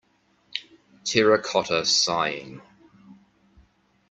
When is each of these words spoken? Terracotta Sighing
Terracotta 1.05 1.85
Sighing 1.85 2.59